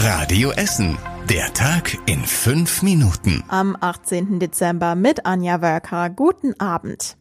Radio 0.00 0.52
Essen. 0.52 0.96
Der 1.28 1.52
Tag 1.54 1.98
in 2.06 2.20
fünf 2.20 2.82
Minuten. 2.82 3.42
Am 3.48 3.76
18. 3.80 4.38
Dezember 4.38 4.94
mit 4.94 5.26
Anja 5.26 5.60
Wölker. 5.60 6.08
Guten 6.08 6.58
Abend. 6.60 7.16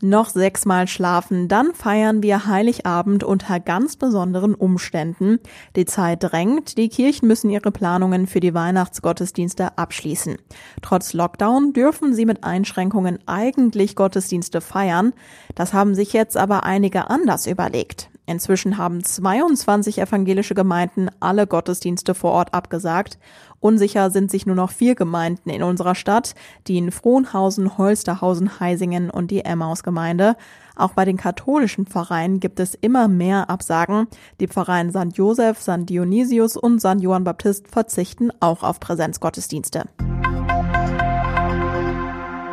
Noch 0.00 0.28
sechsmal 0.28 0.86
schlafen, 0.86 1.48
dann 1.48 1.74
feiern 1.74 2.22
wir 2.22 2.46
Heiligabend 2.46 3.24
unter 3.24 3.58
ganz 3.58 3.96
besonderen 3.96 4.54
Umständen. 4.54 5.40
Die 5.74 5.86
Zeit 5.86 6.22
drängt, 6.22 6.78
die 6.78 6.88
Kirchen 6.88 7.26
müssen 7.26 7.50
ihre 7.50 7.72
Planungen 7.72 8.28
für 8.28 8.38
die 8.38 8.54
Weihnachtsgottesdienste 8.54 9.76
abschließen. 9.76 10.36
Trotz 10.82 11.14
Lockdown 11.14 11.72
dürfen 11.72 12.14
sie 12.14 12.26
mit 12.26 12.44
Einschränkungen 12.44 13.18
eigentlich 13.26 13.96
Gottesdienste 13.96 14.60
feiern. 14.60 15.14
Das 15.56 15.72
haben 15.72 15.96
sich 15.96 16.12
jetzt 16.12 16.36
aber 16.36 16.62
einige 16.62 17.10
anders 17.10 17.48
überlegt. 17.48 18.08
Inzwischen 18.28 18.76
haben 18.76 19.02
22 19.02 19.98
evangelische 19.98 20.54
Gemeinden 20.54 21.08
alle 21.18 21.46
Gottesdienste 21.46 22.14
vor 22.14 22.32
Ort 22.32 22.52
abgesagt. 22.52 23.18
Unsicher 23.58 24.10
sind 24.10 24.30
sich 24.30 24.44
nur 24.44 24.54
noch 24.54 24.70
vier 24.70 24.94
Gemeinden 24.94 25.48
in 25.48 25.62
unserer 25.62 25.94
Stadt, 25.94 26.34
die 26.66 26.76
in 26.76 26.90
Frohnhausen, 26.90 27.78
Holsterhausen, 27.78 28.60
Heisingen 28.60 29.08
und 29.08 29.30
die 29.30 29.46
Emmaus-Gemeinde. 29.46 30.36
Auch 30.76 30.92
bei 30.92 31.06
den 31.06 31.16
katholischen 31.16 31.86
Pfarreien 31.86 32.38
gibt 32.38 32.60
es 32.60 32.74
immer 32.74 33.08
mehr 33.08 33.48
Absagen. 33.48 34.08
Die 34.40 34.46
Pfarreien 34.46 34.90
St. 34.90 35.16
Joseph, 35.16 35.62
St. 35.62 35.88
Dionysius 35.88 36.58
und 36.58 36.80
St. 36.80 37.00
Johann 37.00 37.24
Baptist 37.24 37.68
verzichten 37.68 38.30
auch 38.40 38.62
auf 38.62 38.78
Präsenzgottesdienste. 38.78 39.86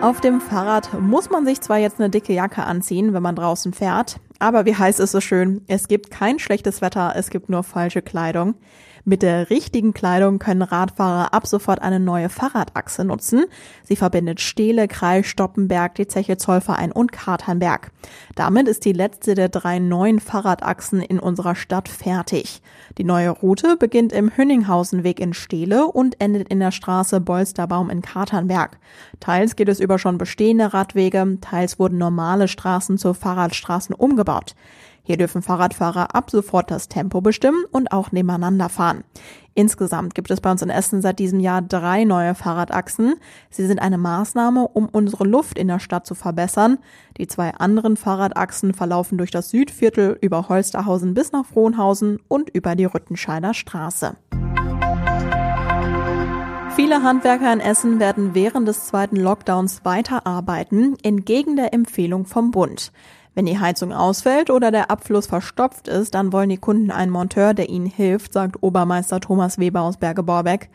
Auf 0.00 0.20
dem 0.20 0.40
Fahrrad 0.40 1.00
muss 1.00 1.28
man 1.28 1.44
sich 1.44 1.60
zwar 1.60 1.78
jetzt 1.78 1.98
eine 1.98 2.08
dicke 2.08 2.32
Jacke 2.32 2.62
anziehen, 2.62 3.12
wenn 3.14 3.22
man 3.22 3.34
draußen 3.34 3.72
fährt, 3.72 4.20
aber 4.38 4.66
wie 4.66 4.74
heißt 4.74 5.00
es 5.00 5.12
so 5.12 5.20
schön? 5.20 5.62
Es 5.66 5.88
gibt 5.88 6.10
kein 6.10 6.38
schlechtes 6.38 6.80
Wetter, 6.80 7.14
es 7.16 7.30
gibt 7.30 7.48
nur 7.48 7.62
falsche 7.62 8.02
Kleidung. 8.02 8.54
Mit 9.08 9.22
der 9.22 9.48
richtigen 9.48 9.94
Kleidung 9.94 10.38
können 10.38 10.60
Radfahrer 10.60 11.32
ab 11.32 11.46
sofort 11.46 11.80
eine 11.80 11.98
neue 11.98 12.28
Fahrradachse 12.28 13.06
nutzen. 13.06 13.46
Sie 13.82 13.96
verbindet 13.96 14.38
Stehle, 14.38 14.86
Kreis, 14.86 15.24
Stoppenberg, 15.24 15.94
die 15.94 16.08
Zeche 16.08 16.36
Zollverein 16.36 16.92
und 16.92 17.10
Katernberg. 17.10 17.90
Damit 18.34 18.68
ist 18.68 18.84
die 18.84 18.92
letzte 18.92 19.34
der 19.34 19.48
drei 19.48 19.78
neuen 19.78 20.20
Fahrradachsen 20.20 21.00
in 21.00 21.18
unserer 21.20 21.54
Stadt 21.54 21.88
fertig. 21.88 22.60
Die 22.98 23.04
neue 23.04 23.30
Route 23.30 23.78
beginnt 23.78 24.12
im 24.12 24.36
Hünninghausenweg 24.36 25.20
in 25.20 25.32
Stehle 25.32 25.86
und 25.86 26.20
endet 26.20 26.48
in 26.48 26.60
der 26.60 26.70
Straße 26.70 27.22
Bolsterbaum 27.22 27.88
in 27.88 28.02
Katernberg. 28.02 28.78
Teils 29.20 29.56
geht 29.56 29.70
es 29.70 29.80
über 29.80 29.98
schon 29.98 30.18
bestehende 30.18 30.74
Radwege, 30.74 31.38
teils 31.40 31.78
wurden 31.78 31.96
normale 31.96 32.46
Straßen 32.46 32.98
zu 32.98 33.14
Fahrradstraßen 33.14 33.94
umgebaut. 33.94 34.27
Hier 35.08 35.16
dürfen 35.16 35.40
Fahrradfahrer 35.40 36.14
ab 36.14 36.30
sofort 36.30 36.70
das 36.70 36.88
Tempo 36.88 37.22
bestimmen 37.22 37.64
und 37.72 37.92
auch 37.92 38.12
nebeneinander 38.12 38.68
fahren. 38.68 39.04
Insgesamt 39.54 40.14
gibt 40.14 40.30
es 40.30 40.42
bei 40.42 40.50
uns 40.50 40.60
in 40.60 40.68
Essen 40.68 41.00
seit 41.00 41.18
diesem 41.18 41.40
Jahr 41.40 41.62
drei 41.62 42.04
neue 42.04 42.34
Fahrradachsen. 42.34 43.14
Sie 43.48 43.66
sind 43.66 43.80
eine 43.80 43.96
Maßnahme, 43.96 44.68
um 44.68 44.86
unsere 44.86 45.24
Luft 45.24 45.58
in 45.58 45.68
der 45.68 45.78
Stadt 45.78 46.06
zu 46.06 46.14
verbessern. 46.14 46.76
Die 47.16 47.26
zwei 47.26 47.54
anderen 47.54 47.96
Fahrradachsen 47.96 48.74
verlaufen 48.74 49.16
durch 49.16 49.30
das 49.30 49.48
Südviertel 49.48 50.18
über 50.20 50.50
Holsterhausen 50.50 51.14
bis 51.14 51.32
nach 51.32 51.46
Frohnhausen 51.46 52.20
und 52.28 52.50
über 52.50 52.76
die 52.76 52.84
Rüttenscheider 52.84 53.54
Straße. 53.54 54.14
Viele 56.76 57.02
Handwerker 57.02 57.52
in 57.52 57.60
Essen 57.60 57.98
werden 57.98 58.34
während 58.34 58.68
des 58.68 58.86
zweiten 58.86 59.16
Lockdowns 59.16 59.84
weiterarbeiten, 59.84 60.96
entgegen 61.02 61.56
der 61.56 61.72
Empfehlung 61.72 62.26
vom 62.26 62.52
Bund. 62.52 62.92
Wenn 63.38 63.46
die 63.46 63.60
Heizung 63.60 63.92
ausfällt 63.92 64.50
oder 64.50 64.72
der 64.72 64.90
Abfluss 64.90 65.28
verstopft 65.28 65.86
ist, 65.86 66.16
dann 66.16 66.32
wollen 66.32 66.48
die 66.48 66.56
Kunden 66.56 66.90
einen 66.90 67.12
Monteur, 67.12 67.54
der 67.54 67.68
ihnen 67.68 67.86
hilft, 67.86 68.32
sagt 68.32 68.64
Obermeister 68.64 69.20
Thomas 69.20 69.58
Weber 69.58 69.82
aus 69.82 69.96
Berge-Borbeck. 69.96 70.68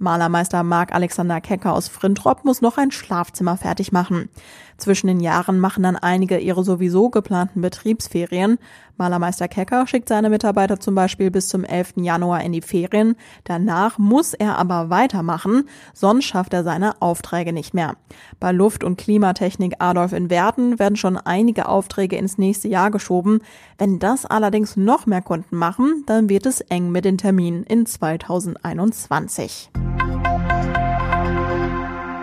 Malermeister 0.00 0.62
Marc 0.62 0.94
Alexander 0.94 1.42
Kecker 1.42 1.74
aus 1.74 1.88
Frintrop 1.88 2.46
muss 2.46 2.62
noch 2.62 2.78
ein 2.78 2.90
Schlafzimmer 2.90 3.58
fertig 3.58 3.92
machen. 3.92 4.30
Zwischen 4.78 5.08
den 5.08 5.20
Jahren 5.20 5.60
machen 5.60 5.82
dann 5.82 5.96
einige 5.96 6.38
ihre 6.38 6.64
sowieso 6.64 7.10
geplanten 7.10 7.60
Betriebsferien. 7.60 8.58
Malermeister 8.96 9.46
Kecker 9.46 9.86
schickt 9.86 10.08
seine 10.08 10.30
Mitarbeiter 10.30 10.80
zum 10.80 10.94
Beispiel 10.94 11.30
bis 11.30 11.48
zum 11.48 11.64
11. 11.64 11.94
Januar 11.96 12.42
in 12.42 12.52
die 12.52 12.62
Ferien. 12.62 13.14
Danach 13.44 13.98
muss 13.98 14.32
er 14.32 14.56
aber 14.58 14.88
weitermachen, 14.88 15.68
sonst 15.92 16.24
schafft 16.24 16.54
er 16.54 16.64
seine 16.64 17.02
Aufträge 17.02 17.52
nicht 17.52 17.74
mehr. 17.74 17.96
Bei 18.40 18.52
Luft- 18.52 18.84
und 18.84 18.96
Klimatechnik 18.96 19.74
Adolf 19.80 20.14
in 20.14 20.30
Werten 20.30 20.78
werden 20.78 20.96
schon 20.96 21.18
einige 21.18 21.68
Aufträge 21.68 22.16
ins 22.16 22.38
nächste 22.38 22.68
Jahr 22.68 22.90
geschoben. 22.90 23.40
Wenn 23.76 23.98
das 23.98 24.24
allerdings 24.24 24.78
noch 24.78 25.04
mehr 25.04 25.22
Kunden 25.22 25.56
machen, 25.56 26.04
dann 26.06 26.30
wird 26.30 26.46
es 26.46 26.62
eng 26.62 26.90
mit 26.90 27.04
den 27.04 27.18
Terminen 27.18 27.64
in 27.64 27.84
2021. 27.84 29.70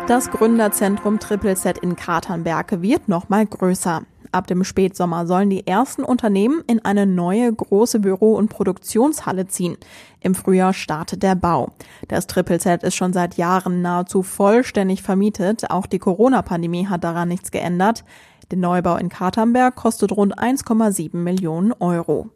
Das 0.07 0.31
Gründerzentrum 0.31 1.19
Triple 1.19 1.57
Z 1.57 1.79
in 1.79 1.97
Katernberge 1.97 2.81
wird 2.81 3.09
nochmal 3.09 3.45
größer. 3.45 4.03
Ab 4.31 4.47
dem 4.47 4.63
Spätsommer 4.63 5.27
sollen 5.27 5.49
die 5.49 5.67
ersten 5.67 6.05
Unternehmen 6.05 6.63
in 6.65 6.83
eine 6.85 7.05
neue 7.05 7.51
große 7.51 7.99
Büro- 7.99 8.35
und 8.35 8.47
Produktionshalle 8.47 9.47
ziehen. 9.47 9.75
Im 10.21 10.33
Frühjahr 10.33 10.71
startet 10.71 11.23
der 11.23 11.35
Bau. 11.35 11.73
Das 12.07 12.25
Triple 12.25 12.59
Z 12.59 12.83
ist 12.83 12.95
schon 12.95 13.11
seit 13.11 13.35
Jahren 13.35 13.81
nahezu 13.81 14.23
vollständig 14.23 15.03
vermietet. 15.03 15.69
Auch 15.71 15.85
die 15.85 15.99
Corona-Pandemie 15.99 16.87
hat 16.87 17.03
daran 17.03 17.27
nichts 17.27 17.51
geändert. 17.51 18.05
Der 18.49 18.59
Neubau 18.59 18.95
in 18.95 19.09
Katernberg 19.09 19.75
kostet 19.75 20.13
rund 20.13 20.39
1,7 20.39 21.17
Millionen 21.17 21.73
Euro. 21.73 22.29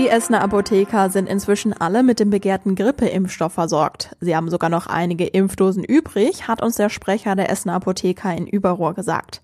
Die 0.00 0.08
Essener 0.08 0.40
Apotheker 0.40 1.10
sind 1.10 1.28
inzwischen 1.28 1.74
alle 1.74 2.02
mit 2.02 2.20
dem 2.20 2.30
begehrten 2.30 2.74
Grippeimpfstoff 2.74 3.52
versorgt. 3.52 4.16
Sie 4.18 4.34
haben 4.34 4.48
sogar 4.48 4.70
noch 4.70 4.86
einige 4.86 5.26
Impfdosen 5.26 5.84
übrig, 5.84 6.48
hat 6.48 6.62
uns 6.62 6.76
der 6.76 6.88
Sprecher 6.88 7.36
der 7.36 7.50
Essener 7.50 7.74
Apotheker 7.74 8.34
in 8.34 8.46
Überrohr 8.46 8.94
gesagt. 8.94 9.42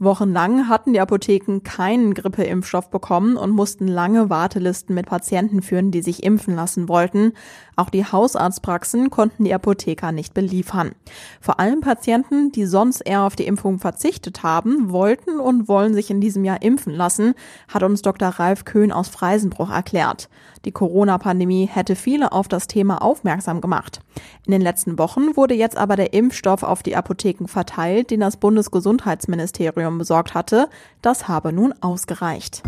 Wochenlang 0.00 0.68
hatten 0.68 0.92
die 0.92 1.00
Apotheken 1.00 1.60
keinen 1.64 2.14
Grippeimpfstoff 2.14 2.88
bekommen 2.88 3.36
und 3.36 3.50
mussten 3.50 3.88
lange 3.88 4.30
Wartelisten 4.30 4.94
mit 4.94 5.06
Patienten 5.06 5.60
führen, 5.60 5.90
die 5.90 6.02
sich 6.02 6.22
impfen 6.22 6.54
lassen 6.54 6.88
wollten. 6.88 7.32
Auch 7.74 7.90
die 7.90 8.04
Hausarztpraxen 8.04 9.10
konnten 9.10 9.44
die 9.44 9.52
Apotheker 9.52 10.12
nicht 10.12 10.34
beliefern. 10.34 10.92
Vor 11.40 11.58
allem 11.58 11.80
Patienten, 11.80 12.52
die 12.52 12.64
sonst 12.66 13.00
eher 13.00 13.22
auf 13.22 13.34
die 13.34 13.46
Impfung 13.46 13.80
verzichtet 13.80 14.44
haben, 14.44 14.92
wollten 14.92 15.40
und 15.40 15.66
wollen 15.66 15.94
sich 15.94 16.10
in 16.10 16.20
diesem 16.20 16.44
Jahr 16.44 16.62
impfen 16.62 16.94
lassen, 16.94 17.34
hat 17.66 17.82
uns 17.82 18.00
Dr. 18.02 18.28
Ralf 18.28 18.64
Köhn 18.64 18.92
aus 18.92 19.08
Freisenbruch 19.08 19.70
erklärt. 19.70 20.28
Die 20.64 20.72
Corona-Pandemie 20.72 21.66
hätte 21.66 21.96
viele 21.96 22.32
auf 22.32 22.46
das 22.46 22.66
Thema 22.66 23.02
aufmerksam 23.02 23.60
gemacht. 23.60 24.00
In 24.44 24.52
den 24.52 24.60
letzten 24.60 24.98
Wochen 24.98 25.36
wurde 25.36 25.54
jetzt 25.54 25.76
aber 25.76 25.96
der 25.96 26.12
Impfstoff 26.12 26.62
auf 26.62 26.82
die 26.82 26.96
Apotheken 26.96 27.46
verteilt, 27.46 28.10
den 28.10 28.20
das 28.20 28.36
Bundesgesundheitsministerium 28.36 29.87
Ministerium 29.88 29.98
besorgt 29.98 30.34
hatte, 30.34 30.68
das 31.02 31.28
habe 31.28 31.52
nun 31.52 31.74
ausgereicht. 31.80 32.62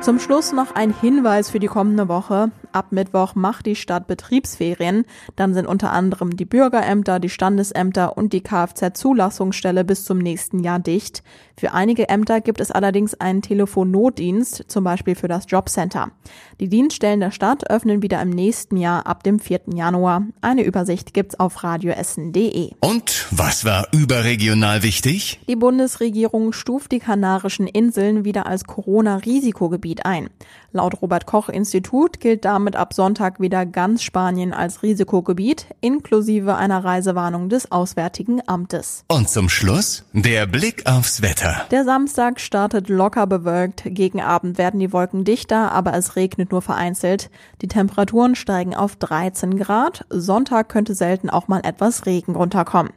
Zum 0.00 0.20
Schluss 0.20 0.52
noch 0.52 0.74
ein 0.74 0.94
Hinweis 0.94 1.50
für 1.50 1.58
die 1.58 1.66
kommende 1.66 2.08
Woche. 2.08 2.50
Ab 2.72 2.86
Mittwoch 2.90 3.34
macht 3.34 3.66
die 3.66 3.76
Stadt 3.76 4.06
Betriebsferien. 4.06 5.04
Dann 5.36 5.54
sind 5.54 5.66
unter 5.66 5.92
anderem 5.92 6.36
die 6.36 6.44
Bürgerämter, 6.44 7.20
die 7.20 7.28
Standesämter 7.28 8.16
und 8.16 8.32
die 8.32 8.42
Kfz-Zulassungsstelle 8.42 9.84
bis 9.84 10.04
zum 10.04 10.18
nächsten 10.18 10.60
Jahr 10.60 10.78
dicht. 10.78 11.22
Für 11.58 11.72
einige 11.72 12.08
Ämter 12.08 12.40
gibt 12.40 12.60
es 12.60 12.70
allerdings 12.70 13.14
einen 13.14 13.42
Telefonnotdienst, 13.42 14.64
zum 14.68 14.84
Beispiel 14.84 15.16
für 15.16 15.26
das 15.26 15.46
Jobcenter. 15.48 16.12
Die 16.60 16.68
Dienststellen 16.68 17.18
der 17.18 17.32
Stadt 17.32 17.68
öffnen 17.68 18.00
wieder 18.00 18.22
im 18.22 18.30
nächsten 18.30 18.76
Jahr 18.76 19.06
ab 19.06 19.24
dem 19.24 19.40
4. 19.40 19.62
Januar. 19.74 20.22
Eine 20.40 20.62
Übersicht 20.62 21.14
gibt's 21.14 21.38
auf 21.40 21.64
radioessen.de. 21.64 22.70
Und 22.80 23.26
was 23.32 23.64
war 23.64 23.88
überregional 23.92 24.84
wichtig? 24.84 25.40
Die 25.48 25.56
Bundesregierung 25.56 26.52
stuft 26.52 26.92
die 26.92 27.00
Kanarischen 27.00 27.66
Inseln 27.66 28.24
wieder 28.24 28.46
als 28.46 28.64
Corona-Risikogebiet 28.64 30.06
ein. 30.06 30.30
Laut 30.70 31.02
Robert 31.02 31.26
Koch 31.26 31.48
Institut 31.48 32.20
gilt 32.20 32.44
damit 32.58 32.74
ab 32.74 32.92
Sonntag 32.92 33.38
wieder 33.38 33.64
ganz 33.64 34.02
Spanien 34.02 34.52
als 34.52 34.82
Risikogebiet, 34.82 35.66
inklusive 35.80 36.56
einer 36.56 36.84
Reisewarnung 36.84 37.48
des 37.48 37.70
Auswärtigen 37.70 38.40
Amtes. 38.48 39.04
Und 39.06 39.28
zum 39.28 39.48
Schluss 39.48 40.04
der 40.12 40.44
Blick 40.48 40.84
aufs 40.84 41.22
Wetter. 41.22 41.66
Der 41.70 41.84
Samstag 41.84 42.40
startet 42.40 42.88
locker 42.88 43.28
bewölkt. 43.28 43.82
Gegen 43.84 44.20
Abend 44.20 44.58
werden 44.58 44.80
die 44.80 44.92
Wolken 44.92 45.22
dichter, 45.22 45.70
aber 45.70 45.94
es 45.94 46.16
regnet 46.16 46.50
nur 46.50 46.60
vereinzelt. 46.60 47.30
Die 47.62 47.68
Temperaturen 47.68 48.34
steigen 48.34 48.74
auf 48.74 48.96
13 48.96 49.56
Grad. 49.56 50.04
Sonntag 50.10 50.68
könnte 50.68 50.96
selten 50.96 51.30
auch 51.30 51.46
mal 51.46 51.60
etwas 51.62 52.06
Regen 52.06 52.34
runterkommen. 52.34 52.90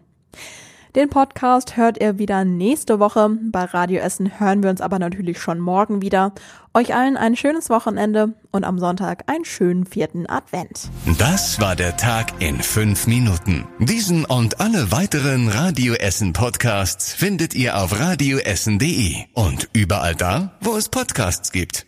Den 0.96 1.08
Podcast 1.08 1.78
hört 1.78 2.02
ihr 2.02 2.18
wieder 2.18 2.44
nächste 2.44 3.00
Woche. 3.00 3.30
Bei 3.44 3.64
Radio 3.64 4.02
Essen 4.02 4.40
hören 4.42 4.62
wir 4.62 4.70
uns 4.70 4.82
aber 4.82 5.00
natürlich 5.00 5.40
schon 5.40 5.58
morgen 5.60 6.02
wieder. 6.02 6.34
Euch 6.74 6.94
allen 6.94 7.16
ein 7.16 7.38
schönes 7.38 7.70
Wochenende 7.70 8.34
und 8.52 8.66
am 8.66 8.78
Sonntag 8.78 9.24
einen 9.28 9.46
schönen 9.46 9.86
vierten 9.86 10.30
Advent. 10.30 10.90
Das 11.18 11.62
war 11.62 11.78
der 11.78 11.96
Tag 11.96 12.34
in 12.42 12.60
fünf 12.62 13.08
Minuten. 13.08 13.66
Diesen 13.80 14.26
und 14.26 14.60
alle 14.60 14.92
weiteren 14.92 15.48
Radio 15.48 15.94
Essen 15.94 16.34
Podcasts 16.34 17.14
findet 17.14 17.56
ihr 17.56 17.78
auf 17.78 17.98
radioessen.de 17.98 19.16
und 19.34 19.70
überall 19.72 20.16
da, 20.16 20.58
wo 20.60 20.76
es 20.76 20.90
Podcasts 20.90 21.54
gibt. 21.54 21.86